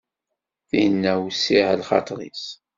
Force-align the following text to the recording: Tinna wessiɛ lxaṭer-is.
Tinna 0.69 1.13
wessiɛ 1.21 1.67
lxaṭer-is. 1.79 2.45